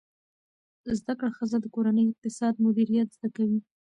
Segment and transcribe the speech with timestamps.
[0.99, 3.59] زده کړه ښځه د کورني اقتصاد مدیریت زده کوي.